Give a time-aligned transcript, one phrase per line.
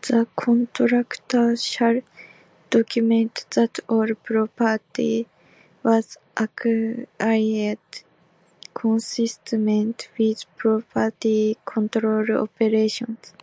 [0.00, 2.00] The Contractor shall
[2.68, 5.28] document that all property
[5.84, 7.78] was acquired
[8.74, 13.34] consistent with property control operations.